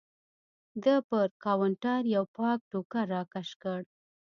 [0.83, 3.79] ده پر کاونټر یو پاک ټوکر راکش کړ.